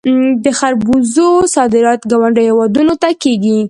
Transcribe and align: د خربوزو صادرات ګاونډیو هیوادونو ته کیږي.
د 0.43 0.45
خربوزو 0.59 1.27
صادرات 1.55 2.01
ګاونډیو 2.11 2.47
هیوادونو 2.49 2.93
ته 3.01 3.09
کیږي. 3.23 3.59